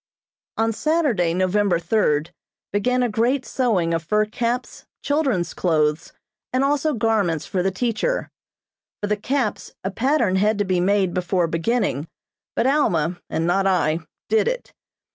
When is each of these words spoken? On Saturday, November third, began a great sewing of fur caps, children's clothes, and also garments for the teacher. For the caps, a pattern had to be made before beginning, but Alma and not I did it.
On 0.57 0.73
Saturday, 0.73 1.31
November 1.35 1.77
third, 1.77 2.31
began 2.73 3.03
a 3.03 3.07
great 3.07 3.45
sewing 3.45 3.93
of 3.93 4.01
fur 4.03 4.25
caps, 4.25 4.87
children's 5.03 5.53
clothes, 5.53 6.11
and 6.51 6.63
also 6.63 6.93
garments 6.95 7.45
for 7.45 7.61
the 7.61 7.69
teacher. 7.69 8.31
For 8.99 9.05
the 9.05 9.15
caps, 9.15 9.75
a 9.83 9.91
pattern 9.91 10.37
had 10.37 10.57
to 10.57 10.65
be 10.65 10.79
made 10.79 11.13
before 11.13 11.45
beginning, 11.45 12.07
but 12.55 12.65
Alma 12.65 13.21
and 13.29 13.45
not 13.45 13.67
I 13.67 13.99
did 14.27 14.47
it. 14.47 14.73